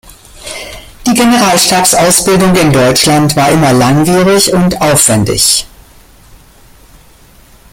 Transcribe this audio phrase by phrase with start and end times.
[1.05, 5.67] Die Generalstabsausbildung in Deutschland war immer langwierig und aufwendig.